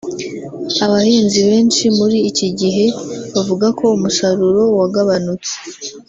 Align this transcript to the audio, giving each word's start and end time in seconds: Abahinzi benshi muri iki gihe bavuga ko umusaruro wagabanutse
Abahinzi 0.85 1.39
benshi 1.49 1.83
muri 1.97 2.17
iki 2.29 2.47
gihe 2.59 2.85
bavuga 3.33 3.67
ko 3.79 3.85
umusaruro 3.97 4.61
wagabanutse 4.79 5.53